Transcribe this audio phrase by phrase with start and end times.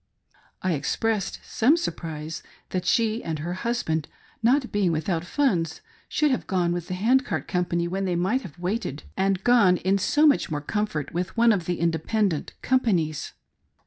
[0.63, 4.07] I expressed some surprise that she and her husband,
[4.41, 8.41] not being without funds, should have gone with the Hand Cart Company when they might
[8.41, 10.09] have waited and have gone with igS A MATTER OF FAITH.
[10.09, 13.33] SO much more comfort with one of the independent com panies.